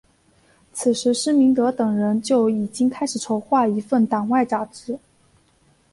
[0.73, 4.97] 此时施明德等人就已经开始筹划一份党外杂志。